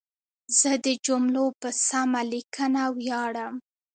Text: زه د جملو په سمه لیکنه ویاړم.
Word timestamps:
زه 0.59 0.71
د 0.85 0.87
جملو 1.05 1.45
په 1.61 1.69
سمه 1.87 2.21
لیکنه 2.33 2.83
ویاړم. 2.97 3.53